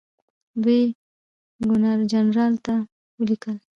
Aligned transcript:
دوی 0.63 0.81
ګورنرجنرال 1.67 2.53
ته 2.65 2.73
ولیکل. 3.19 3.55